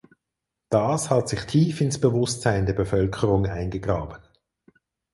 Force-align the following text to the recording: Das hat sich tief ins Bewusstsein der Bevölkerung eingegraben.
Das 0.69 1.11
hat 1.11 1.29
sich 1.29 1.43
tief 1.45 1.79
ins 1.79 2.01
Bewusstsein 2.01 2.65
der 2.65 2.73
Bevölkerung 2.73 3.45
eingegraben. 3.45 4.17